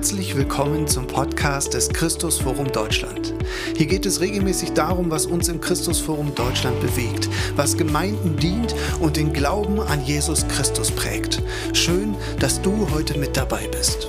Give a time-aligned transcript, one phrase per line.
[0.00, 3.34] Herzlich willkommen zum Podcast des Christusforum Deutschland.
[3.76, 9.18] Hier geht es regelmäßig darum, was uns im Christusforum Deutschland bewegt, was Gemeinden dient und
[9.18, 11.42] den Glauben an Jesus Christus prägt.
[11.74, 14.08] Schön, dass du heute mit dabei bist.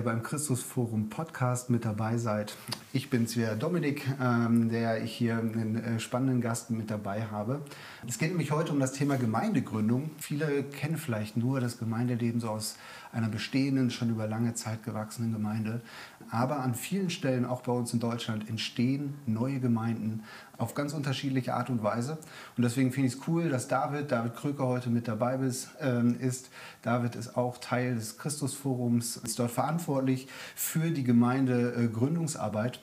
[0.00, 2.56] Ihr beim Christusforum Podcast mit dabei seid.
[2.94, 7.60] Ich bin's wieder, Dominik, ähm, der ich hier einen äh, spannenden Gast mit dabei habe.
[8.08, 10.10] Es geht nämlich heute um das Thema Gemeindegründung.
[10.18, 12.76] Viele kennen vielleicht nur das Gemeindeleben so aus
[13.12, 15.82] einer bestehenden, schon über lange Zeit gewachsenen Gemeinde.
[16.30, 20.22] Aber an vielen Stellen, auch bei uns in Deutschland, entstehen neue Gemeinden
[20.60, 22.18] auf ganz unterschiedliche Art und Weise.
[22.56, 25.70] Und deswegen finde ich es cool, dass David, David Kröker heute mit dabei ist.
[25.80, 26.50] Ähm, ist.
[26.82, 32.80] David ist auch Teil des Christusforums, ist dort verantwortlich für die Gemeindegründungsarbeit.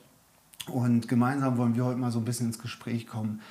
[0.67, 3.41] Und gemeinsam wollen wir heute mal so ein bisschen ins Gespräch kommen.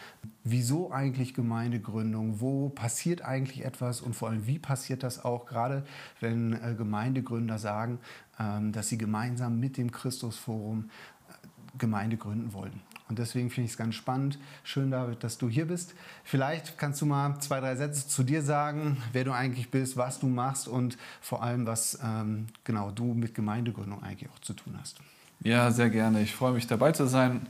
[0.44, 2.40] Wieso eigentlich Gemeindegründung?
[2.40, 4.02] Wo passiert eigentlich etwas?
[4.02, 5.84] Und vor allem, wie passiert das auch, gerade
[6.20, 8.00] wenn äh, Gemeindegründer sagen,
[8.38, 10.90] ähm, dass sie gemeinsam mit dem Christusforum
[11.28, 12.82] äh, Gemeinde gründen wollen?
[13.08, 14.38] Und deswegen finde ich es ganz spannend.
[14.64, 15.94] Schön, David, dass du hier bist.
[16.24, 20.18] Vielleicht kannst du mal zwei, drei Sätze zu dir sagen, wer du eigentlich bist, was
[20.18, 24.76] du machst und vor allem, was ähm, genau du mit Gemeindegründung eigentlich auch zu tun
[24.80, 24.98] hast.
[25.40, 26.22] Ja, sehr gerne.
[26.22, 27.46] Ich freue mich dabei zu sein.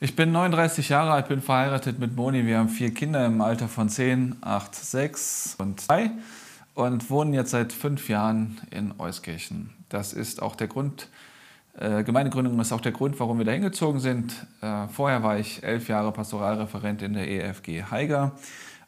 [0.00, 2.46] Ich bin 39 Jahre alt, bin verheiratet mit Moni.
[2.46, 6.10] Wir haben vier Kinder im Alter von 10, 8, 6 und 2
[6.74, 9.70] und wohnen jetzt seit fünf Jahren in Euskirchen.
[9.90, 11.08] Das ist auch der Grund,
[11.78, 14.46] äh, Gemeindegründung ist auch der Grund, warum wir da hingezogen sind.
[14.60, 18.32] Äh, vorher war ich elf Jahre Pastoralreferent in der EFG Haiger.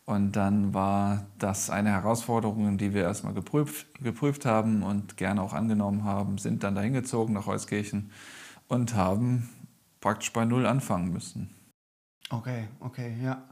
[0.05, 5.53] Und dann war das eine Herausforderung, die wir erstmal geprüft, geprüft haben und gerne auch
[5.53, 8.10] angenommen haben, sind dann dahin gezogen nach Euskirchen
[8.66, 9.48] und haben
[10.00, 11.55] praktisch bei Null anfangen müssen.
[12.30, 13.42] Okay, okay, ja.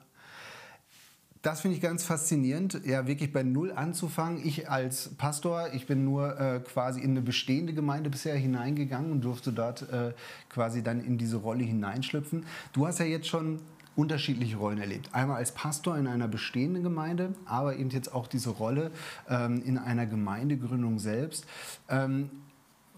[1.42, 4.46] Das finde ich ganz faszinierend, ja wirklich bei Null anzufangen.
[4.46, 9.22] Ich als Pastor, ich bin nur äh, quasi in eine bestehende Gemeinde bisher hineingegangen und
[9.22, 10.12] durfte dort äh,
[10.50, 12.44] quasi dann in diese Rolle hineinschlüpfen.
[12.74, 13.60] Du hast ja jetzt schon
[13.96, 15.14] unterschiedliche Rollen erlebt.
[15.14, 18.90] Einmal als Pastor in einer bestehenden Gemeinde, aber eben jetzt auch diese Rolle
[19.28, 21.46] ähm, in einer Gemeindegründung selbst.
[21.88, 22.30] Ähm,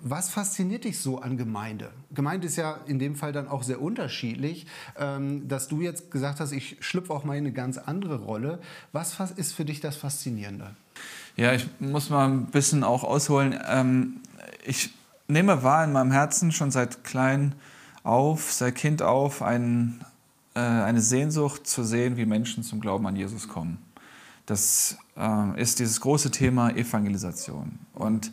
[0.02, 1.90] was fasziniert dich so an Gemeinde?
[2.12, 4.66] Gemeinde ist ja in dem Fall dann auch sehr unterschiedlich.
[4.98, 8.60] Ähm, dass du jetzt gesagt hast, ich schlüpfe auch mal in eine ganz andere Rolle.
[8.92, 10.74] Was ist für dich das Faszinierende?
[11.36, 13.58] Ja, ich muss mal ein bisschen auch ausholen.
[13.66, 14.20] Ähm,
[14.64, 14.90] ich
[15.28, 17.54] nehme wahr in meinem Herzen schon seit klein
[18.02, 23.48] auf, seit Kind auf, äh, eine Sehnsucht zu sehen, wie Menschen zum Glauben an Jesus
[23.48, 23.78] kommen.
[24.46, 27.78] Das äh, ist dieses große Thema Evangelisation.
[27.94, 28.32] Und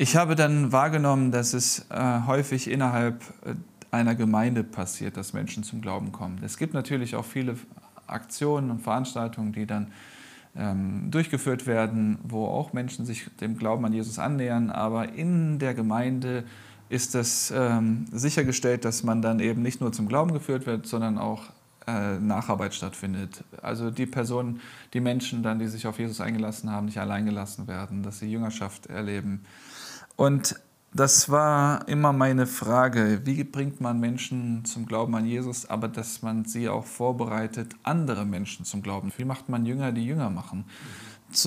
[0.00, 3.52] ich habe dann wahrgenommen, dass es äh, häufig innerhalb äh,
[3.90, 6.40] einer Gemeinde passiert, dass Menschen zum Glauben kommen.
[6.42, 7.56] Es gibt natürlich auch viele
[8.06, 9.92] Aktionen und Veranstaltungen, die dann
[10.56, 15.74] ähm, durchgeführt werden, wo auch Menschen sich dem Glauben an Jesus annähern, aber in der
[15.74, 16.44] Gemeinde
[16.88, 21.18] ist es ähm, sichergestellt, dass man dann eben nicht nur zum Glauben geführt wird, sondern
[21.18, 21.42] auch
[21.86, 23.44] äh, Nacharbeit stattfindet.
[23.60, 24.62] Also die Personen,
[24.94, 28.32] die Menschen dann, die sich auf Jesus eingelassen haben, nicht allein gelassen werden, dass sie
[28.32, 29.44] Jüngerschaft erleben.
[30.20, 30.60] Und
[30.92, 36.20] das war immer meine Frage, wie bringt man Menschen zum Glauben an Jesus, aber dass
[36.20, 39.10] man sie auch vorbereitet, andere Menschen zum Glauben.
[39.16, 40.66] Wie macht man Jünger, die Jünger machen?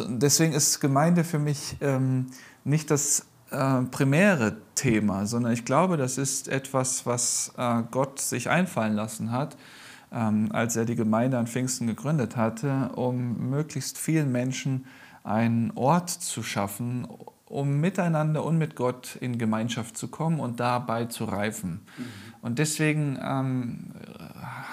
[0.07, 2.31] Deswegen ist Gemeinde für mich ähm,
[2.63, 8.49] nicht das äh, primäre Thema, sondern ich glaube, das ist etwas, was äh, Gott sich
[8.49, 9.55] einfallen lassen hat,
[10.11, 14.85] ähm, als er die Gemeinde an Pfingsten gegründet hatte, um möglichst vielen Menschen
[15.23, 17.07] einen Ort zu schaffen,
[17.45, 21.81] um miteinander und mit Gott in Gemeinschaft zu kommen und dabei zu reifen.
[21.97, 22.03] Mhm.
[22.41, 23.91] Und deswegen ähm,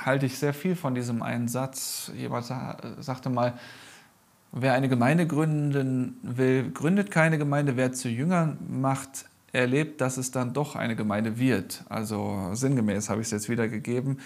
[0.05, 2.11] halte ich sehr viel von diesem einen Satz.
[2.17, 2.47] Jemand
[3.01, 3.55] sagte mal,
[4.53, 7.77] wer eine Gemeinde gründen will, gründet keine Gemeinde.
[7.77, 11.85] Wer zu Jüngern macht, erlebt, dass es dann doch eine Gemeinde wird.
[11.89, 14.19] Also sinngemäß habe ich es jetzt wiedergegeben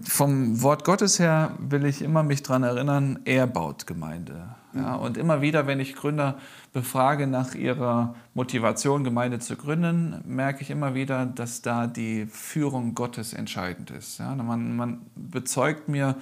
[0.00, 4.54] vom Wort Gottes her will ich immer mich daran erinnern, er baut Gemeinde.
[4.74, 6.38] Ja, und immer wieder, wenn ich Gründer
[6.72, 12.94] befrage nach ihrer Motivation, Gemeinde zu gründen, merke ich immer wieder, dass da die Führung
[12.94, 14.18] Gottes entscheidend ist.
[14.18, 16.16] Ja, man, man bezeugt mir,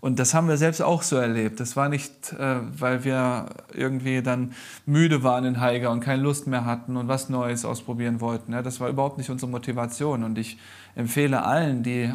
[0.00, 1.58] und das haben wir selbst auch so erlebt.
[1.58, 4.52] Das war nicht, äh, weil wir irgendwie dann
[4.84, 8.52] müde waren in Haiger und keine Lust mehr hatten und was Neues ausprobieren wollten.
[8.52, 10.22] Ja, das war überhaupt nicht unsere Motivation.
[10.22, 10.58] Und ich
[10.94, 12.12] empfehle allen, die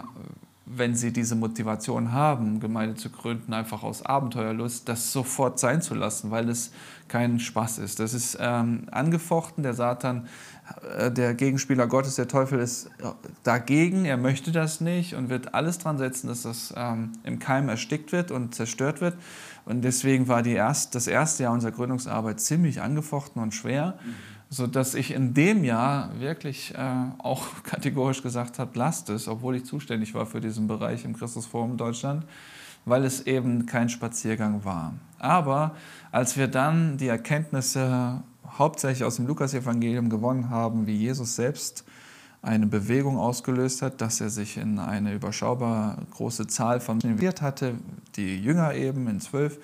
[0.76, 5.96] wenn sie diese Motivation haben, Gemeinde zu gründen, einfach aus Abenteuerlust, das sofort sein zu
[5.96, 6.72] lassen, weil es
[7.08, 8.00] kein Spaß ist.
[8.00, 9.64] Das ist ähm, angefochten.
[9.64, 10.28] Der Satan
[10.98, 12.90] äh, der Gegenspieler Gottes, der Teufel, ist
[13.44, 17.70] dagegen, er möchte das nicht und wird alles dran setzen, dass das ähm, im Keim
[17.70, 19.16] erstickt wird und zerstört wird.
[19.66, 24.16] Und deswegen war die erst, das erste Jahr unserer Gründungsarbeit ziemlich angefochten und schwer, mhm.
[24.54, 29.66] Sodass ich in dem Jahr wirklich äh, auch kategorisch gesagt habe, lasst es, obwohl ich
[29.66, 32.26] zuständig war für diesen Bereich im Christusforum Deutschland,
[32.86, 34.94] weil es eben kein Spaziergang war.
[35.20, 35.76] Aber
[36.12, 38.24] als wir dann die Erkenntnisse
[38.58, 41.86] hauptsächlich aus dem Lukasevangelium gewonnen haben, wie Jesus selbst
[42.42, 47.76] eine Bewegung ausgelöst hat, dass er sich in eine überschaubar große Zahl von investiert hatte,
[48.16, 49.60] die Jünger eben in zwölf,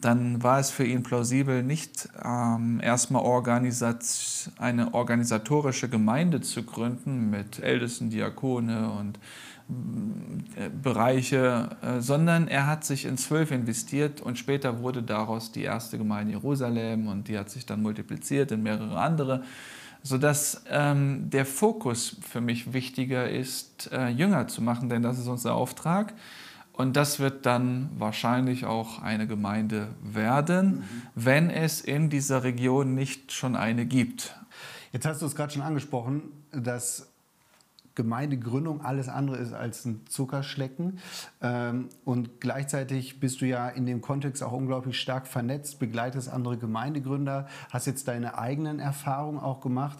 [0.00, 4.04] dann war es für ihn plausibel, nicht ähm, erstmal organisat
[4.58, 9.18] eine organisatorische Gemeinde zu gründen mit Ältesten, Diakone und
[10.56, 15.62] äh, Bereiche, äh, sondern er hat sich in zwölf investiert und später wurde daraus die
[15.62, 19.44] erste Gemeinde Jerusalem und die hat sich dann multipliziert in mehrere andere,
[20.02, 25.28] sodass ähm, der Fokus für mich wichtiger ist, äh, Jünger zu machen, denn das ist
[25.28, 26.12] unser Auftrag.
[26.72, 30.82] Und das wird dann wahrscheinlich auch eine Gemeinde werden, mhm.
[31.14, 34.34] wenn es in dieser Region nicht schon eine gibt.
[34.92, 37.08] Jetzt hast du es gerade schon angesprochen, dass
[37.94, 40.98] Gemeindegründung alles andere ist als ein Zuckerschlecken.
[41.42, 46.56] Ähm, und gleichzeitig bist du ja in dem Kontext auch unglaublich stark vernetzt, begleitest andere
[46.56, 49.98] Gemeindegründer, hast jetzt deine eigenen Erfahrungen auch gemacht.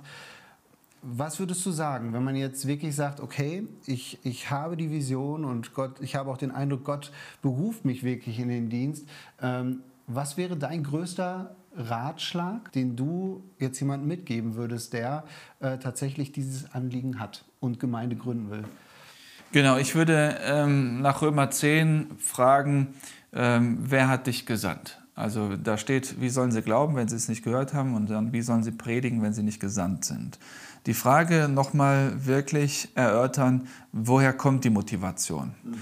[1.04, 5.44] Was würdest du sagen, wenn man jetzt wirklich sagt, okay, ich, ich habe die Vision
[5.44, 7.10] und Gott, ich habe auch den Eindruck, Gott
[7.42, 9.08] beruft mich wirklich in den Dienst.
[9.40, 15.24] Ähm, was wäre dein größter Ratschlag, den du jetzt jemandem mitgeben würdest, der
[15.60, 18.64] äh, tatsächlich dieses Anliegen hat und Gemeinde gründen will?
[19.52, 22.94] Genau, ich würde ähm, nach Römer 10 fragen,
[23.32, 24.98] ähm, wer hat dich gesandt?
[25.14, 28.32] Also da steht, wie sollen sie glauben, wenn sie es nicht gehört haben und dann,
[28.32, 30.38] wie sollen sie predigen, wenn sie nicht gesandt sind?
[30.86, 35.54] Die Frage nochmal wirklich erörtern, woher kommt die Motivation?
[35.62, 35.74] Mhm.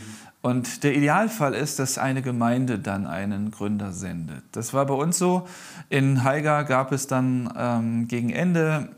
[0.42, 4.42] Und der Idealfall ist, dass eine Gemeinde dann einen Gründer sendet.
[4.52, 5.46] Das war bei uns so.
[5.90, 8.88] In Haiger gab es dann ähm, gegen Ende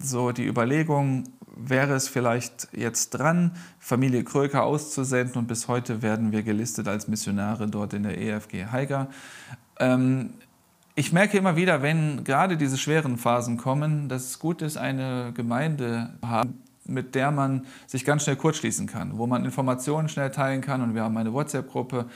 [0.00, 1.24] so die Überlegung,
[1.56, 7.08] wäre es vielleicht jetzt dran, Familie Kröker auszusenden und bis heute werden wir gelistet als
[7.08, 9.08] Missionare dort in der EFG Haiger.
[9.78, 10.34] Ähm,
[10.94, 15.32] ich merke immer wieder, wenn gerade diese schweren Phasen kommen, dass es gut ist, eine
[15.34, 20.30] Gemeinde zu haben, mit der man sich ganz schnell kurzschließen kann, wo man Informationen schnell
[20.30, 20.82] teilen kann.
[20.82, 22.06] Und wir haben eine WhatsApp-Gruppe,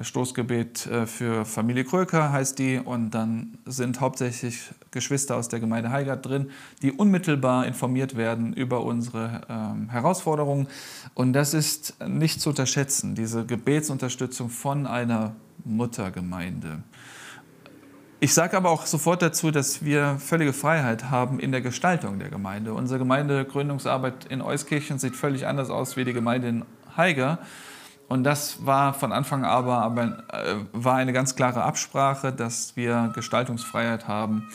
[0.00, 2.78] Stoßgebet äh, für Familie Kröker heißt die.
[2.78, 6.50] Und dann sind hauptsächlich Geschwister aus der Gemeinde Heigert drin,
[6.80, 10.68] die unmittelbar informiert werden über unsere ähm, Herausforderungen.
[11.14, 15.34] Und das ist nicht zu unterschätzen, diese Gebetsunterstützung von einer
[15.64, 16.82] Muttergemeinde.
[18.22, 22.28] Ich sage aber auch sofort dazu, dass wir völlige Freiheit haben in der Gestaltung der
[22.28, 22.72] Gemeinde.
[22.72, 26.64] Unsere Gemeindegründungsarbeit in Euskirchen sieht völlig anders aus wie die Gemeinde in
[26.96, 27.40] Haiger.
[28.06, 32.76] Und das war von Anfang an aber, aber äh, war eine ganz klare Absprache, dass
[32.76, 34.48] wir Gestaltungsfreiheit haben.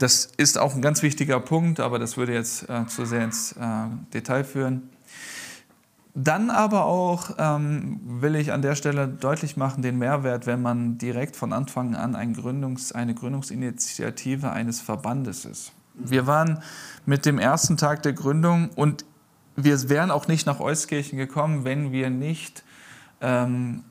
[0.00, 3.52] Das ist auch ein ganz wichtiger Punkt, aber das würde jetzt äh, zu sehr ins
[3.52, 3.62] äh,
[4.12, 4.90] Detail führen.
[6.14, 10.98] Dann aber auch ähm, will ich an der Stelle deutlich machen, den Mehrwert, wenn man
[10.98, 15.72] direkt von Anfang an ein Gründungs-, eine Gründungsinitiative eines Verbandes ist.
[15.94, 16.62] Wir waren
[17.06, 19.04] mit dem ersten Tag der Gründung und
[19.56, 22.62] wir wären auch nicht nach Euskirchen gekommen, wenn wir nicht
[23.20, 23.84] ähm,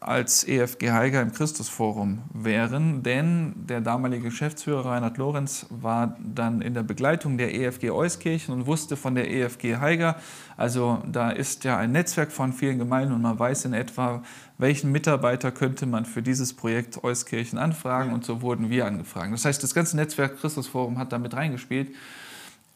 [0.00, 6.74] als EFG Heiger im Christusforum wären, denn der damalige Geschäftsführer Reinhard Lorenz war dann in
[6.74, 10.16] der Begleitung der EFG Euskirchen und wusste von der EFG Heiger,
[10.56, 14.22] also da ist ja ein Netzwerk von vielen Gemeinden und man weiß in etwa,
[14.58, 18.12] welchen Mitarbeiter könnte man für dieses Projekt Euskirchen anfragen.
[18.12, 19.32] Und so wurden wir angefragt.
[19.32, 21.94] Das heißt, das ganze Netzwerk Christusforum hat da mit reingespielt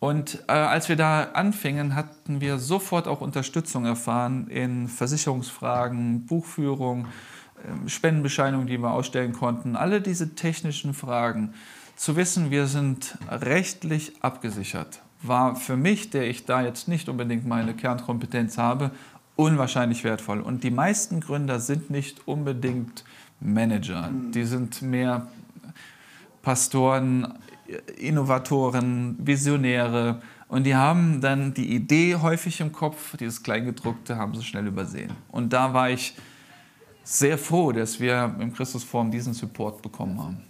[0.01, 7.05] und äh, als wir da anfingen, hatten wir sofort auch Unterstützung erfahren in Versicherungsfragen, Buchführung,
[7.05, 9.77] äh, Spendenbescheinigungen, die wir ausstellen konnten.
[9.77, 11.53] Alle diese technischen Fragen.
[11.97, 17.47] Zu wissen, wir sind rechtlich abgesichert, war für mich, der ich da jetzt nicht unbedingt
[17.47, 18.93] meine Kernkompetenz habe,
[19.37, 20.41] unwahrscheinlich wertvoll.
[20.41, 23.05] Und die meisten Gründer sind nicht unbedingt
[23.39, 24.09] Manager.
[24.33, 25.27] Die sind mehr
[26.41, 27.35] Pastoren,
[27.99, 34.43] Innovatoren, Visionäre und die haben dann die Idee häufig im Kopf, dieses Kleingedruckte haben sie
[34.43, 35.13] schnell übersehen.
[35.31, 36.17] Und da war ich
[37.05, 40.45] sehr froh, dass wir im Christusforum diesen Support bekommen haben.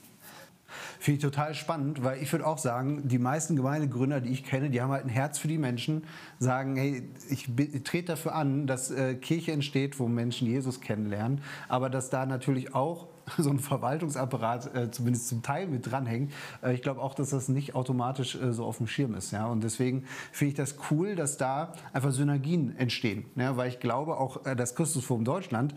[0.99, 4.71] Finde ich total spannend, weil ich würde auch sagen, die meisten Gemeindegründer, die ich kenne,
[4.71, 6.05] die haben halt ein Herz für die Menschen,
[6.39, 11.43] sagen, hey, ich, ich trete dafür an, dass äh, Kirche entsteht, wo Menschen Jesus kennenlernen,
[11.69, 13.07] aber dass da natürlich auch
[13.39, 16.33] so ein Verwaltungsapparat äh, zumindest zum Teil mit dranhängt.
[16.63, 19.33] Äh, ich glaube auch, dass das nicht automatisch äh, so auf dem Schirm ist.
[19.33, 19.47] Ja?
[19.47, 23.25] Und deswegen finde ich das cool, dass da einfach Synergien entstehen.
[23.37, 23.57] Ja?
[23.57, 25.75] Weil ich glaube auch, äh, das Christusforum Deutschland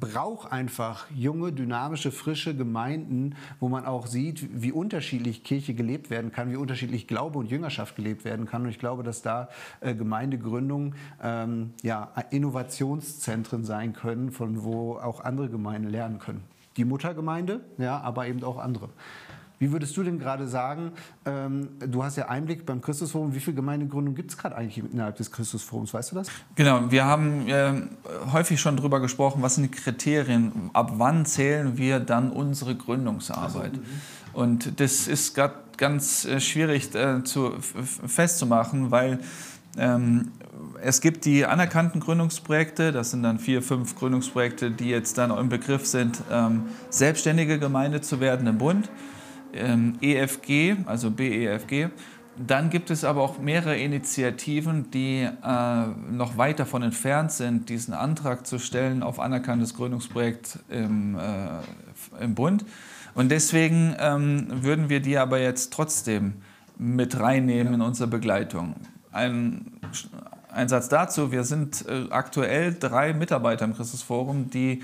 [0.00, 6.32] braucht einfach junge, dynamische, frische Gemeinden, wo man auch sieht, wie unterschiedlich Kirche gelebt werden
[6.32, 8.62] kann, wie unterschiedlich Glaube und Jüngerschaft gelebt werden kann.
[8.62, 9.48] Und ich glaube, dass da
[9.80, 16.42] äh, Gemeindegründungen ähm, ja, Innovationszentren sein können, von wo auch andere Gemeinden lernen können.
[16.76, 18.90] Die Muttergemeinde, ja, aber eben auch andere.
[19.58, 20.92] Wie würdest du denn gerade sagen,
[21.24, 25.16] ähm, du hast ja Einblick beim Christusforum, wie viele Gemeindegründungen gibt es gerade eigentlich innerhalb
[25.16, 26.28] des Christusforums, weißt du das?
[26.56, 27.72] Genau, wir haben äh,
[28.32, 33.72] häufig schon darüber gesprochen, was sind die Kriterien, ab wann zählen wir dann unsere Gründungsarbeit.
[33.72, 33.80] Also,
[34.34, 39.20] Und das ist gerade ganz äh, schwierig äh, zu, festzumachen, weil
[39.78, 40.32] ähm,
[40.82, 45.48] es gibt die anerkannten Gründungsprojekte, das sind dann vier, fünf Gründungsprojekte, die jetzt dann im
[45.48, 48.90] Begriff sind, ähm, selbstständige Gemeinde zu werden im Bund
[49.56, 51.88] ähm, EFG, also BEFG.
[52.38, 57.94] Dann gibt es aber auch mehrere Initiativen, die äh, noch weit davon entfernt sind, diesen
[57.94, 62.66] Antrag zu stellen auf anerkanntes Gründungsprojekt im, äh, im Bund.
[63.14, 66.34] Und deswegen ähm, würden wir die aber jetzt trotzdem
[66.76, 68.76] mit reinnehmen in unsere Begleitung.
[69.12, 69.80] Ein,
[70.50, 74.82] ein Satz dazu, wir sind äh, aktuell drei Mitarbeiter im Christusforum, die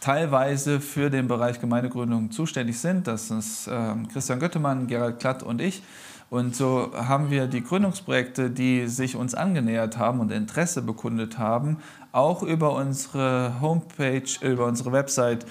[0.00, 3.06] teilweise für den Bereich Gemeindegründung zuständig sind.
[3.06, 5.82] Das ist äh, Christian Göttemann, Gerald Klatt und ich.
[6.28, 11.78] Und so haben wir die Gründungsprojekte, die sich uns angenähert haben und Interesse bekundet haben,
[12.10, 15.46] auch über unsere Homepage, über unsere Website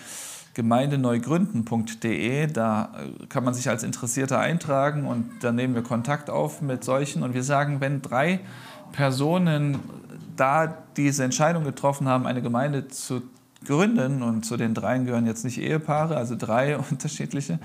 [0.54, 2.48] gemeindeneugründen.de.
[2.48, 6.84] Da äh, kann man sich als Interessierter eintragen und dann nehmen wir Kontakt auf mit
[6.84, 7.24] solchen.
[7.24, 8.40] Und wir sagen, wenn drei
[8.92, 9.80] Personen
[10.36, 13.22] da diese Entscheidung getroffen haben, eine Gemeinde zu
[13.66, 17.60] gründen, und zu den dreien gehören jetzt nicht Ehepaare, also drei unterschiedliche,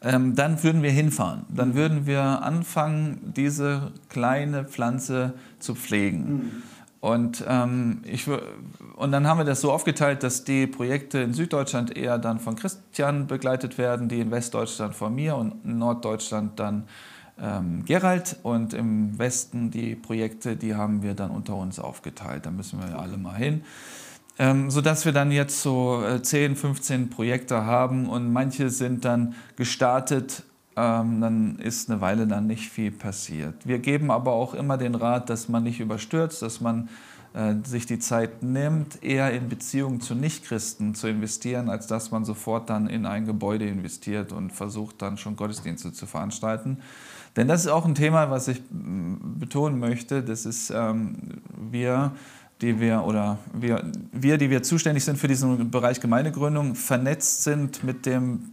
[0.00, 1.44] ähm, dann würden wir hinfahren.
[1.48, 6.20] Dann würden wir anfangen, diese kleine Pflanze zu pflegen.
[6.20, 6.62] Mhm.
[7.00, 8.26] Und, ähm, ich,
[8.96, 12.56] und dann haben wir das so aufgeteilt, dass die Projekte in Süddeutschland eher dann von
[12.56, 16.84] Christian begleitet werden, die in Westdeutschland von mir und in Norddeutschland dann
[17.40, 18.36] ähm, Gerald.
[18.42, 22.46] Und im Westen die Projekte, die haben wir dann unter uns aufgeteilt.
[22.46, 23.62] Da müssen wir ja alle mal hin
[24.38, 29.34] ähm, sodass wir dann jetzt so äh, 10, 15 Projekte haben und manche sind dann
[29.56, 30.44] gestartet,
[30.76, 33.66] ähm, dann ist eine Weile dann nicht viel passiert.
[33.66, 36.88] Wir geben aber auch immer den Rat, dass man nicht überstürzt, dass man
[37.34, 42.24] äh, sich die Zeit nimmt, eher in Beziehungen zu Nichtchristen zu investieren, als dass man
[42.24, 46.78] sofort dann in ein Gebäude investiert und versucht dann schon Gottesdienste zu veranstalten.
[47.36, 50.22] Denn das ist auch ein Thema, was ich betonen möchte.
[50.22, 52.12] Das ist, ähm, wir
[52.60, 57.84] die wir oder wir, wir, die wir zuständig sind für diesen Bereich Gemeindegründung, vernetzt sind
[57.84, 58.52] mit dem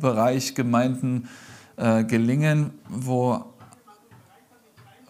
[0.00, 1.28] Bereich Gemeinden
[1.76, 3.44] äh, gelingen, wo,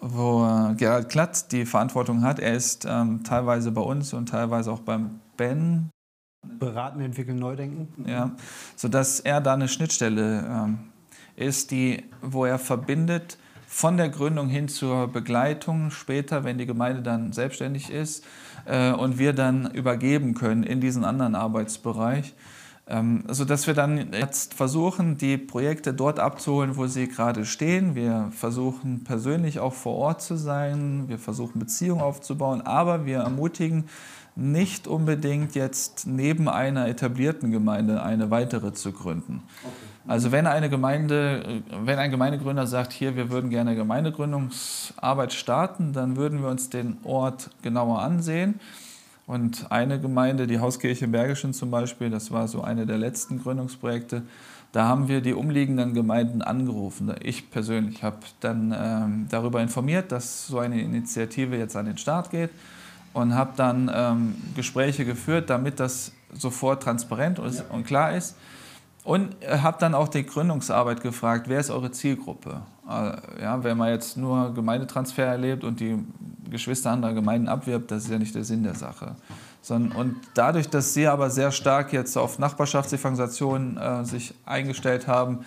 [0.01, 2.39] wo Gerald Klatt die Verantwortung hat.
[2.39, 5.89] Er ist ähm, teilweise bei uns und teilweise auch beim Ben.
[6.43, 8.09] Beraten, entwickeln, neu denken.
[8.09, 8.31] Ja,
[8.75, 10.79] sodass er da eine Schnittstelle ähm,
[11.35, 13.37] ist, die, wo er verbindet
[13.73, 18.25] von der Gründung hin zur Begleitung später, wenn die Gemeinde dann selbstständig ist
[18.65, 22.33] äh, und wir dann übergeben können in diesen anderen Arbeitsbereich.
[22.85, 27.95] Ähm, sodass wir dann jetzt versuchen, die Projekte dort abzuholen, wo sie gerade stehen.
[27.95, 31.05] Wir versuchen persönlich auch vor Ort zu sein.
[31.07, 32.61] Wir versuchen Beziehungen aufzubauen.
[32.63, 33.85] Aber wir ermutigen
[34.41, 39.43] nicht unbedingt jetzt neben einer etablierten Gemeinde eine weitere zu gründen.
[39.63, 39.71] Okay.
[40.07, 46.17] Also wenn eine Gemeinde, wenn ein Gemeindegründer sagt, hier, wir würden gerne Gemeindegründungsarbeit starten, dann
[46.17, 48.59] würden wir uns den Ort genauer ansehen.
[49.27, 54.23] Und eine Gemeinde, die Hauskirche Bergischen zum Beispiel, das war so eine der letzten Gründungsprojekte,
[54.71, 57.13] da haben wir die umliegenden Gemeinden angerufen.
[57.21, 62.31] Ich persönlich habe dann ähm, darüber informiert, dass so eine Initiative jetzt an den Start
[62.31, 62.49] geht
[63.13, 68.35] und habe dann ähm, Gespräche geführt, damit das sofort transparent und, und klar ist.
[69.03, 72.61] Und habe dann auch die Gründungsarbeit gefragt, wer ist eure Zielgruppe?
[72.87, 75.97] Äh, ja, wenn man jetzt nur Gemeindetransfer erlebt und die
[76.49, 79.15] Geschwister anderer Gemeinden abwirbt, das ist ja nicht der Sinn der Sache.
[79.69, 85.39] und dadurch, dass sie aber sehr stark jetzt auf Nachbarschaftsevangelisation äh, sich eingestellt haben,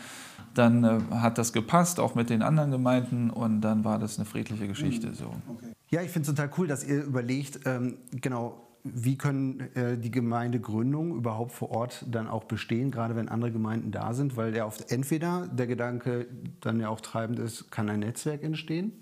[0.55, 4.25] dann äh, hat das gepasst, auch mit den anderen Gemeinden und dann war das eine
[4.25, 5.35] friedliche Geschichte so.
[5.49, 5.74] Okay.
[5.91, 10.11] Ja, ich finde es total cool, dass ihr überlegt, ähm, genau, wie können äh, die
[10.11, 14.67] Gemeindegründungen überhaupt vor Ort dann auch bestehen, gerade wenn andere Gemeinden da sind, weil ja
[14.67, 16.27] oft entweder der Gedanke
[16.61, 18.93] dann ja auch treibend ist, kann ein Netzwerk entstehen?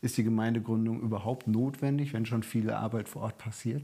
[0.00, 3.82] Ist die Gemeindegründung überhaupt notwendig, wenn schon viele Arbeit vor Ort passiert?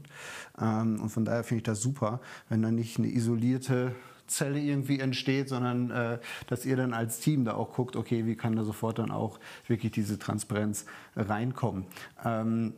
[0.59, 3.93] Ähm, und von daher finde ich das super, wenn dann nicht eine isolierte
[4.27, 8.35] Zelle irgendwie entsteht, sondern äh, dass ihr dann als Team da auch guckt, okay, wie
[8.35, 11.85] kann da sofort dann auch wirklich diese Transparenz reinkommen.
[12.23, 12.73] Ähm,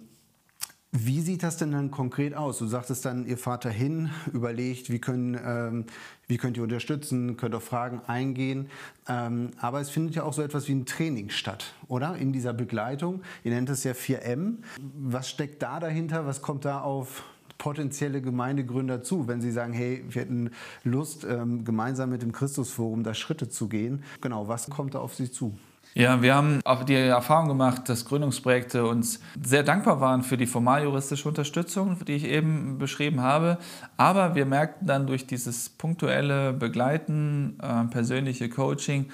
[0.91, 2.59] wie sieht das denn dann konkret aus?
[2.59, 5.85] Du sagtest dann, ihr fahrt dahin, überlegt, wie, können, ähm,
[6.27, 8.69] wie könnt ihr unterstützen, könnt auf Fragen eingehen.
[9.07, 12.15] Ähm, aber es findet ja auch so etwas wie ein Training statt, oder?
[12.15, 13.21] In dieser Begleitung.
[13.43, 14.59] Ihr nennt es ja 4M.
[14.97, 16.25] Was steckt da dahinter?
[16.25, 17.23] Was kommt da auf
[17.57, 20.51] potenzielle Gemeindegründer zu, wenn sie sagen, hey, wir hätten
[20.83, 24.03] Lust, ähm, gemeinsam mit dem Christusforum da Schritte zu gehen?
[24.21, 25.57] Genau, was kommt da auf sie zu?
[25.93, 30.45] Ja, wir haben auch die Erfahrung gemacht, dass Gründungsprojekte uns sehr dankbar waren für die
[30.45, 33.57] formaljuristische Unterstützung, die ich eben beschrieben habe.
[33.95, 39.07] Aber wir merkten dann durch dieses punktuelle Begleiten, äh, persönliche Coaching,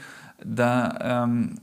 [0.43, 1.55] da, ähm,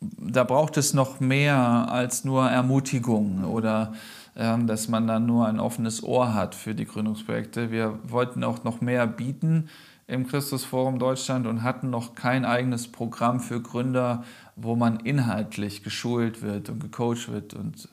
[0.00, 1.56] da braucht es noch mehr
[1.90, 3.94] als nur Ermutigung oder
[4.38, 7.72] dass man dann nur ein offenes Ohr hat für die Gründungsprojekte.
[7.72, 9.68] Wir wollten auch noch mehr bieten
[10.06, 14.22] im Christusforum Deutschland und hatten noch kein eigenes Programm für Gründer,
[14.54, 17.54] wo man inhaltlich geschult wird und gecoacht wird.
[17.54, 17.88] Und,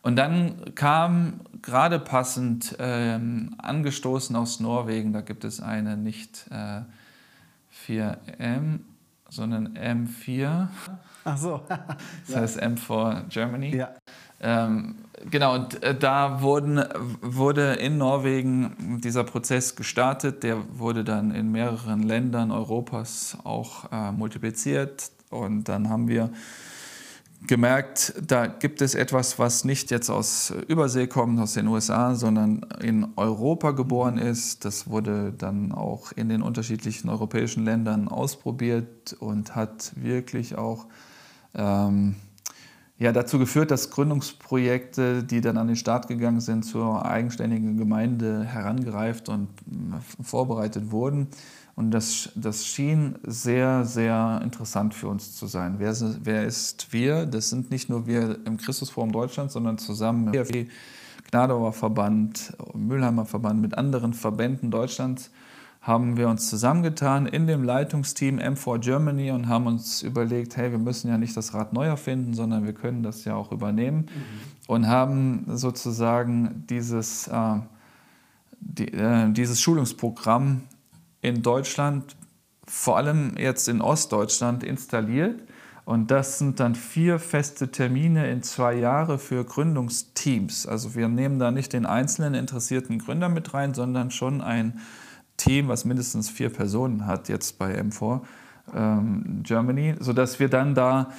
[0.00, 6.80] und dann kam gerade passend ähm, angestoßen aus Norwegen, da gibt es eine nicht äh,
[7.86, 8.80] 4M,
[9.28, 10.68] sondern M4.
[11.24, 11.60] Ach so.
[12.26, 13.76] das heißt M for Germany.
[13.76, 13.90] Ja.
[14.42, 14.94] Ähm,
[15.30, 16.82] genau, und äh, da wurden,
[17.20, 20.42] wurde in Norwegen dieser Prozess gestartet.
[20.42, 25.10] Der wurde dann in mehreren Ländern Europas auch äh, multipliziert.
[25.28, 26.30] Und dann haben wir
[27.46, 32.66] gemerkt, da gibt es etwas, was nicht jetzt aus Übersee kommt, aus den USA, sondern
[32.82, 34.64] in Europa geboren ist.
[34.64, 40.86] Das wurde dann auch in den unterschiedlichen europäischen Ländern ausprobiert und hat wirklich auch
[41.54, 42.16] ähm,
[42.98, 48.44] ja, dazu geführt, dass Gründungsprojekte, die dann an den Start gegangen sind, zur eigenständigen Gemeinde
[48.44, 51.28] herangereift und äh, vorbereitet wurden.
[51.76, 55.76] Und das, das schien sehr, sehr interessant für uns zu sein.
[55.78, 57.24] Wer, wer ist wir?
[57.24, 60.68] Das sind nicht nur wir im Christusforum Deutschland, sondern zusammen mit dem
[61.30, 65.30] Gnadauer Verband, Mülheimer Verband, mit anderen Verbänden Deutschlands
[65.80, 70.78] haben wir uns zusammengetan in dem Leitungsteam M4 Germany und haben uns überlegt, hey, wir
[70.78, 74.66] müssen ja nicht das Rad neu erfinden, sondern wir können das ja auch übernehmen mhm.
[74.66, 77.60] und haben sozusagen dieses, äh,
[78.60, 80.62] die, äh, dieses Schulungsprogramm
[81.22, 82.14] in Deutschland,
[82.66, 85.40] vor allem jetzt in Ostdeutschland, installiert.
[85.86, 90.66] Und das sind dann vier feste Termine in zwei Jahre für Gründungsteams.
[90.66, 94.78] Also wir nehmen da nicht den einzelnen interessierten Gründer mit rein, sondern schon ein
[95.40, 98.20] Team, was mindestens vier Personen hat, jetzt bei M4
[98.74, 101.10] ähm, Germany, sodass wir dann da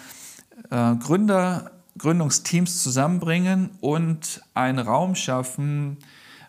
[0.70, 5.98] äh, Gründer, Gründungsteams zusammenbringen und einen Raum schaffen,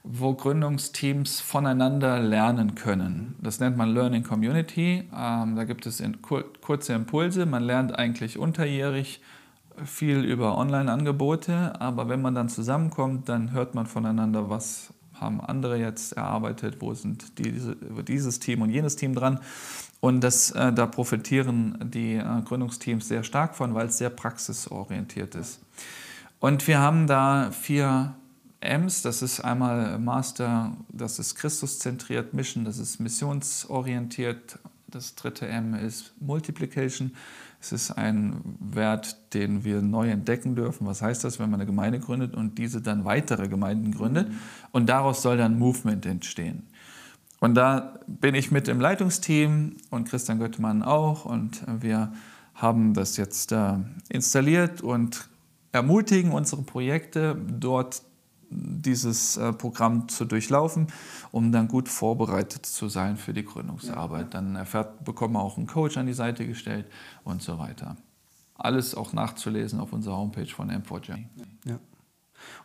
[0.05, 3.37] wo Gründungsteams voneinander lernen können.
[3.41, 5.09] Das nennt man Learning Community.
[5.17, 7.47] Ähm, da gibt es in, kur kurze Impulse.
[7.47, 9.21] Man lernt eigentlich unterjährig
[9.85, 15.79] viel über Online-Angebote, aber wenn man dann zusammenkommt, dann hört man voneinander, was haben andere
[15.79, 19.41] jetzt erarbeitet, wo sind diese, dieses Team und jenes Team dran.
[20.01, 25.35] Und das, äh, da profitieren die äh, Gründungsteams sehr stark von, weil es sehr praxisorientiert
[25.35, 25.61] ist.
[26.41, 28.15] Und wir haben da vier
[28.61, 34.59] M's, das ist einmal Master, das ist Christuszentriert, Mission, das ist missionsorientiert.
[34.89, 37.13] Das dritte M ist Multiplication,
[37.63, 40.85] es ist ein Wert, den wir neu entdecken dürfen.
[40.85, 44.33] Was heißt das, wenn man eine Gemeinde gründet und diese dann weitere Gemeinden gründet?
[44.73, 46.65] Und daraus soll dann Movement entstehen.
[47.39, 51.25] Und da bin ich mit im Leitungsteam und Christian Göttmann auch.
[51.25, 52.13] Und wir
[52.55, 53.75] haben das jetzt äh,
[54.09, 55.29] installiert und
[55.71, 58.03] ermutigen unsere Projekte dort
[58.53, 60.87] dieses äh, Programm zu durchlaufen,
[61.31, 64.35] um dann gut vorbereitet zu sein für die Gründungsarbeit.
[64.35, 66.87] Dann erfährt, bekommt man auch einen Coach an die Seite gestellt
[67.25, 67.97] und so weiter.
[68.55, 71.19] Alles auch nachzulesen auf unserer Homepage von M4J.
[71.65, 71.79] Ja.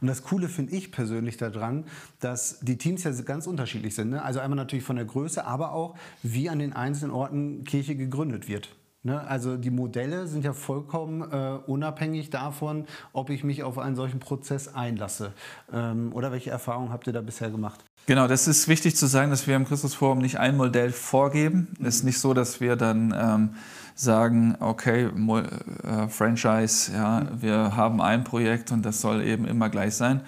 [0.01, 1.85] Und das Coole finde ich persönlich daran,
[2.19, 4.09] dass die Teams ja ganz unterschiedlich sind.
[4.09, 4.21] Ne?
[4.21, 8.47] Also einmal natürlich von der Größe, aber auch wie an den einzelnen Orten Kirche gegründet
[8.47, 8.75] wird.
[9.03, 9.25] Ne?
[9.27, 14.19] Also die Modelle sind ja vollkommen äh, unabhängig davon, ob ich mich auf einen solchen
[14.19, 15.33] Prozess einlasse.
[15.71, 17.83] Ähm, oder welche Erfahrungen habt ihr da bisher gemacht?
[18.05, 21.67] Genau, das ist wichtig zu sagen, dass wir im Christusforum nicht ein Modell vorgeben.
[21.73, 21.85] Es mhm.
[21.87, 23.49] ist nicht so, dass wir dann ähm,
[23.95, 29.95] sagen, okay, äh, Franchise, ja, wir haben ein Projekt und das soll eben immer gleich
[29.95, 30.21] sein,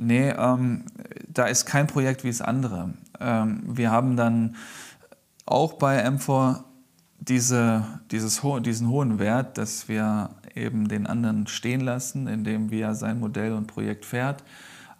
[0.00, 0.84] Nee, ähm,
[1.28, 2.94] da ist kein Projekt wie das andere.
[3.20, 4.56] Ähm, wir haben dann
[5.44, 6.64] auch bei M4
[7.28, 13.20] diese, dieses, diesen hohen Wert, dass wir eben den anderen stehen lassen, indem wir sein
[13.20, 14.42] Modell und Projekt fährt.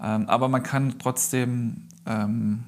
[0.01, 2.65] Ähm, aber man kann trotzdem ähm,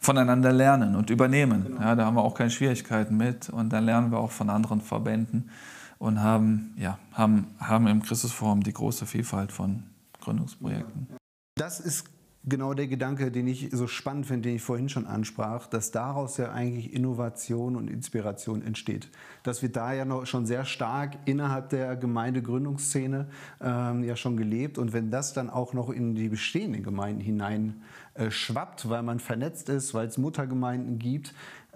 [0.00, 1.64] voneinander lernen und übernehmen.
[1.64, 1.80] Genau.
[1.80, 4.80] Ja, da haben wir auch keine Schwierigkeiten mit und da lernen wir auch von anderen
[4.80, 5.50] Verbänden
[5.98, 9.82] und haben, ja, haben, haben im Christusforum die große Vielfalt von
[10.20, 11.08] Gründungsprojekten.
[11.56, 12.04] Das ist
[12.46, 16.36] genau der Gedanke, den ich so spannend finde, den ich vorhin schon ansprach, dass daraus
[16.36, 19.10] ja eigentlich Innovation und Inspiration entsteht.
[19.42, 23.26] Das wird da ja noch schon sehr stark innerhalb der Gemeindegründungsszene
[23.60, 24.78] ähm, ja schon gelebt.
[24.78, 27.82] Und wenn das dann auch noch in die bestehenden Gemeinden hinein
[28.14, 31.34] äh, schwappt, weil man vernetzt ist, weil es Muttergemeinden gibt,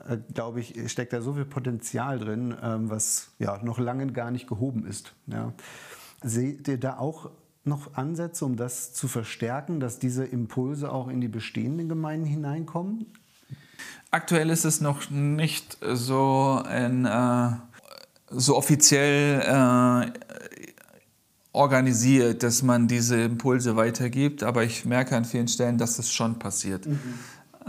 [0.08, 4.30] äh, glaube ich, steckt da so viel Potenzial drin, ähm, was ja noch lange gar
[4.30, 5.14] nicht gehoben ist.
[5.26, 5.52] Ja.
[6.22, 7.30] Seht ihr da auch
[7.64, 13.06] noch Ansätze, um das zu verstärken, dass diese Impulse auch in die bestehenden Gemeinden hineinkommen?
[14.10, 17.50] Aktuell ist es noch nicht so, in, äh,
[18.30, 20.12] so offiziell äh,
[21.52, 26.38] organisiert, dass man diese Impulse weitergibt, aber ich merke an vielen Stellen, dass es schon
[26.38, 26.86] passiert.
[26.86, 26.98] Mhm.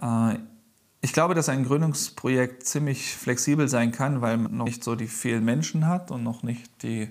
[0.02, 0.38] Äh,
[1.04, 5.08] ich glaube, dass ein Gründungsprojekt ziemlich flexibel sein kann, weil man noch nicht so die
[5.08, 7.10] vielen Menschen hat und noch nicht die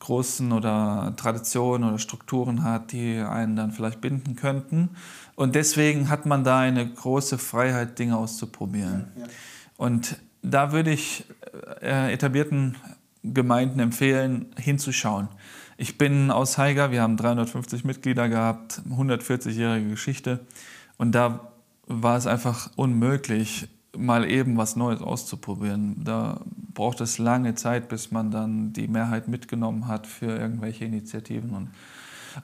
[0.00, 4.90] großen oder Traditionen oder Strukturen hat, die einen dann vielleicht binden könnten.
[5.36, 9.08] Und deswegen hat man da eine große Freiheit, Dinge auszuprobieren.
[9.14, 9.28] Ja, ja.
[9.76, 11.24] Und da würde ich
[11.80, 12.76] äh, etablierten
[13.22, 15.28] Gemeinden empfehlen, hinzuschauen.
[15.76, 20.40] Ich bin aus Haiger, wir haben 350 Mitglieder gehabt, 140-jährige Geschichte.
[20.98, 21.52] Und da
[21.86, 26.04] war es einfach unmöglich, mal eben was Neues auszuprobieren.
[26.04, 26.40] Da
[26.80, 31.50] braucht es lange Zeit, bis man dann die Mehrheit mitgenommen hat für irgendwelche Initiativen.
[31.50, 31.68] Und,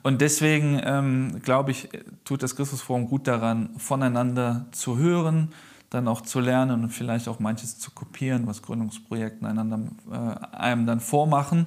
[0.03, 1.89] und deswegen ähm, glaube ich,
[2.23, 5.55] tut das Christusforum gut daran, voneinander zu hören,
[5.89, 9.79] dann auch zu lernen und vielleicht auch manches zu kopieren, was Gründungsprojekte einander,
[10.11, 11.65] äh, einem dann vormachen.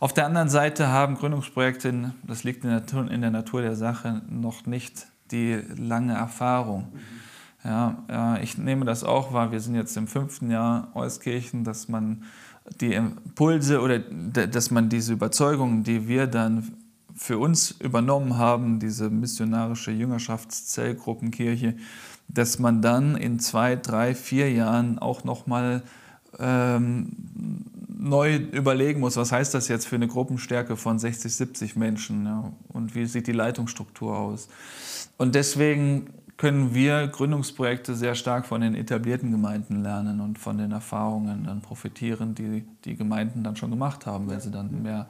[0.00, 4.22] Auf der anderen Seite haben Gründungsprojekte, das liegt in der, in der Natur der Sache,
[4.30, 6.88] noch nicht die lange Erfahrung.
[6.90, 7.28] Mhm
[7.68, 9.52] ja, ich nehme das auch wahr.
[9.52, 12.24] Wir sind jetzt im fünften Jahr Euskirchen, dass man
[12.80, 16.72] die Impulse oder dass man diese Überzeugungen, die wir dann
[17.14, 21.76] für uns übernommen haben, diese missionarische Jüngerschaftszellgruppenkirche,
[22.28, 25.82] dass man dann in zwei, drei, vier Jahren auch nochmal
[26.38, 27.10] ähm,
[27.98, 32.52] neu überlegen muss, was heißt das jetzt für eine Gruppenstärke von 60, 70 Menschen ja,
[32.68, 34.48] und wie sieht die Leitungsstruktur aus.
[35.16, 40.70] Und deswegen können wir Gründungsprojekte sehr stark von den etablierten Gemeinden lernen und von den
[40.70, 45.08] Erfahrungen dann profitieren, die die Gemeinden dann schon gemacht haben, weil sie dann mehr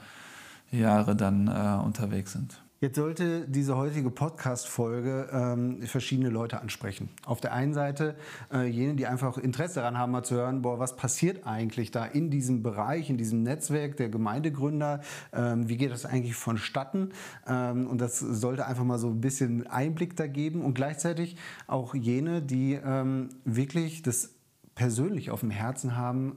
[0.73, 2.61] Jahre dann äh, unterwegs sind.
[2.81, 7.09] Jetzt sollte diese heutige Podcast-Folge ähm, verschiedene Leute ansprechen.
[7.27, 8.15] Auf der einen Seite
[8.53, 12.05] äh, jene, die einfach Interesse daran haben, mal zu hören, boah, was passiert eigentlich da
[12.05, 15.01] in diesem Bereich, in diesem Netzwerk der Gemeindegründer?
[15.33, 17.09] Ähm, wie geht das eigentlich vonstatten?
[17.49, 20.65] Ähm, und das sollte einfach mal so ein bisschen Einblick da geben.
[20.65, 21.35] Und gleichzeitig
[21.67, 24.37] auch jene, die ähm, wirklich das
[24.77, 26.37] persönlich auf dem Herzen haben,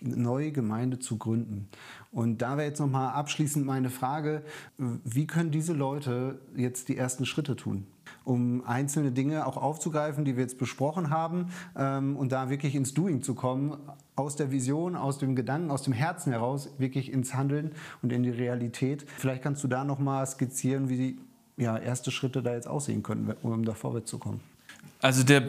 [0.00, 1.68] neue Gemeinde zu gründen.
[2.12, 4.42] Und da wäre jetzt nochmal abschließend meine Frage,
[4.78, 7.86] wie können diese Leute jetzt die ersten Schritte tun?
[8.24, 12.94] um einzelne Dinge auch aufzugreifen, die wir jetzt besprochen haben ähm, und da wirklich ins
[12.94, 13.76] Doing zu kommen,
[14.16, 17.72] aus der Vision, aus dem Gedanken, aus dem Herzen heraus wirklich ins Handeln
[18.02, 19.06] und in die Realität.
[19.16, 21.18] Vielleicht kannst du da nochmal skizzieren, wie die
[21.56, 24.40] ja, erste Schritte da jetzt aussehen können, um da vorwärts zu kommen.
[25.00, 25.44] Also der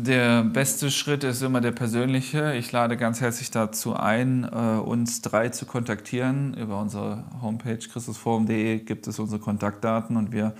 [0.00, 2.54] der beste Schritt ist immer der persönliche.
[2.54, 6.54] Ich lade ganz herzlich dazu ein, äh, uns drei zu kontaktieren.
[6.54, 10.54] Über unsere Homepage christusforum.de gibt es unsere Kontaktdaten und wir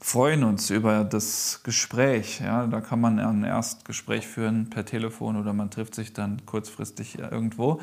[0.00, 2.40] freuen uns über das Gespräch.
[2.40, 7.18] Ja, da kann man ein Erstgespräch führen per Telefon oder man trifft sich dann kurzfristig
[7.18, 7.80] irgendwo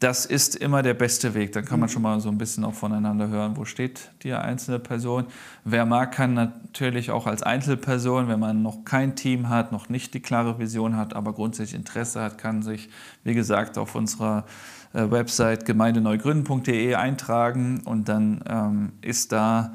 [0.00, 1.52] das ist immer der beste Weg.
[1.52, 1.92] Dann kann man mhm.
[1.92, 5.26] schon mal so ein bisschen auch voneinander hören, wo steht die einzelne Person.
[5.64, 10.14] Wer mag, kann natürlich auch als Einzelperson, wenn man noch kein Team hat, noch nicht
[10.14, 12.88] die klare Vision hat, aber grundsätzlich Interesse hat, kann sich,
[13.24, 14.44] wie gesagt, auf unserer
[14.92, 19.74] äh, Website gemeindeneugründen.de eintragen und dann ähm, ist da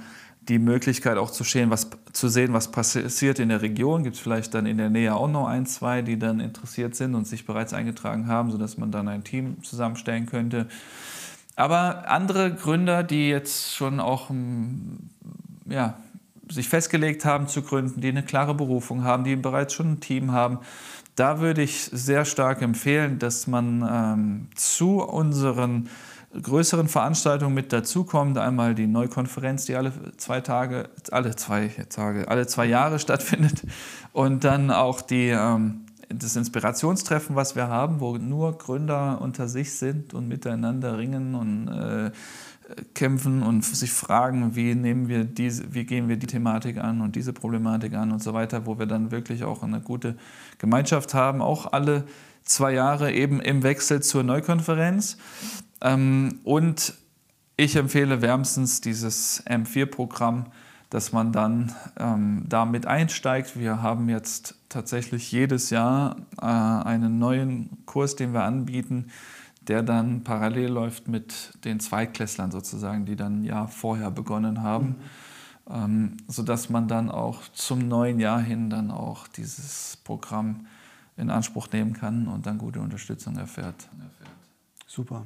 [0.50, 4.04] die Möglichkeit auch zu sehen, was, zu sehen, was passiert in der Region.
[4.04, 7.16] Gibt es vielleicht dann in der Nähe auch noch ein, zwei, die dann interessiert sind
[7.16, 10.68] und sich bereits eingetragen haben, sodass man dann ein Team zusammenstellen könnte.
[11.56, 15.10] Aber andere Gründer, die jetzt schon auch mm,
[15.70, 15.98] ja,
[16.50, 20.32] sich festgelegt haben zu gründen, die eine klare Berufung haben, die bereits schon ein Team
[20.32, 20.60] haben,
[21.16, 25.90] da würde ich sehr stark empfehlen, dass man ähm, zu unseren
[26.42, 28.38] größeren Veranstaltungen mit dazukommt.
[28.38, 33.64] Einmal die Neukonferenz, die alle zwei Tage, alle zwei Tage, alle zwei Jahre stattfindet.
[34.12, 39.74] Und dann auch die, ähm, das Inspirationstreffen, was wir haben, wo nur Gründer unter sich
[39.74, 42.12] sind und miteinander ringen und äh,
[42.94, 47.16] kämpfen und sich fragen, wie nehmen wir diese, wie gehen wir die Thematik an und
[47.16, 50.16] diese Problematik an und so weiter, wo wir dann wirklich auch eine gute
[50.60, 52.06] Gemeinschaft haben, auch alle
[52.44, 55.18] zwei Jahre eben im Wechsel zur Neukonferenz.
[55.82, 56.94] Ähm, und
[57.56, 60.48] ich empfehle wärmstens dieses M4-Programm,
[60.90, 63.60] dass man dann ähm, damit einsteigt.
[63.60, 69.08] Wir haben jetzt tatsächlich jedes Jahr äh, einen neuen Kurs, den wir anbieten,
[69.62, 74.98] der dann parallel läuft mit den Zweiklässlern sozusagen, die dann ein Jahr vorher begonnen haben,
[75.68, 75.74] mhm.
[75.74, 80.68] ähm, sodass man dann auch zum neuen Jahr hin dann auch dieses Programm
[81.18, 83.90] in Anspruch nehmen kann und dann gute Unterstützung erfährt.
[84.88, 85.26] Super.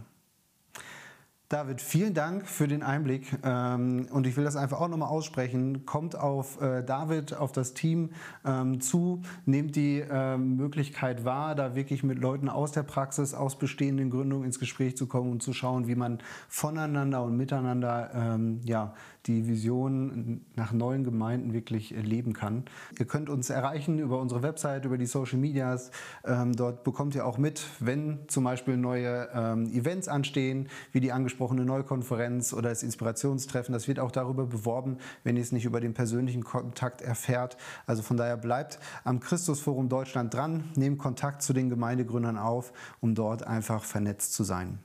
[1.50, 5.86] David, vielen Dank für den Einblick ähm, und ich will das einfach auch nochmal aussprechen.
[5.86, 8.10] Kommt auf äh, David, auf das Team
[8.46, 13.58] ähm, zu, nehmt die ähm, Möglichkeit wahr, da wirklich mit Leuten aus der Praxis, aus
[13.58, 16.20] bestehenden Gründungen ins Gespräch zu kommen und zu schauen, wie man
[16.50, 18.94] voneinander und miteinander ja,
[19.28, 22.64] die Vision nach neuen Gemeinden wirklich leben kann.
[22.98, 25.92] Ihr könnt uns erreichen über unsere Website, über die Social Medias.
[26.26, 31.12] Ähm, dort bekommt ihr auch mit, wenn zum Beispiel neue ähm, Events anstehen, wie die
[31.12, 33.74] angesprochene Neukonferenz oder das Inspirationstreffen.
[33.74, 37.58] Das wird auch darüber beworben, wenn ihr es nicht über den persönlichen Kontakt erfährt.
[37.86, 43.16] Also von daher bleibt am Christusforum Deutschland dran, nehmt Kontakt zu den Gemeindegründern auf, um
[43.16, 44.80] dort einfach vernetzt zu sein.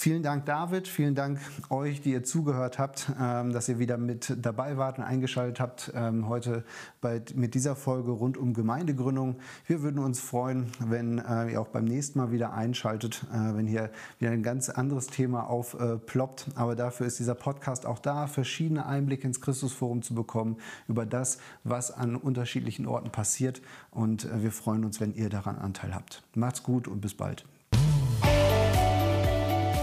[0.00, 0.88] Vielen Dank, David.
[0.88, 5.04] Vielen Dank euch, die ihr zugehört habt, ähm, dass ihr wieder mit dabei wart und
[5.04, 6.64] eingeschaltet habt ähm, heute
[7.02, 9.36] bei, mit dieser Folge rund um Gemeindegründung.
[9.66, 13.66] Wir würden uns freuen, wenn äh, ihr auch beim nächsten Mal wieder einschaltet, äh, wenn
[13.66, 16.46] hier wieder ein ganz anderes Thema aufploppt.
[16.54, 20.56] Aber dafür ist dieser Podcast auch da, verschiedene Einblicke ins Christusforum zu bekommen
[20.88, 23.60] über das, was an unterschiedlichen Orten passiert.
[23.90, 26.22] Und äh, wir freuen uns, wenn ihr daran Anteil habt.
[26.34, 27.44] Macht's gut und bis bald.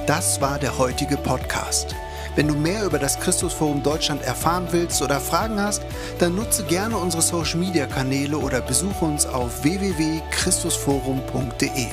[0.07, 1.93] Das war der heutige Podcast.
[2.37, 5.81] Wenn du mehr über das Christusforum Deutschland erfahren willst oder Fragen hast,
[6.17, 11.87] dann nutze gerne unsere Social Media Kanäle oder besuche uns auf www.christusforum.de.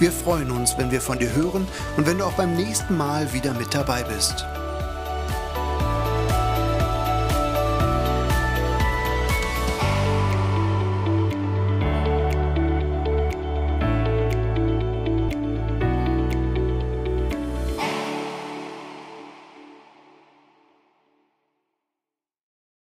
[0.00, 3.32] Wir freuen uns, wenn wir von dir hören und wenn du auch beim nächsten Mal
[3.32, 4.44] wieder mit dabei bist.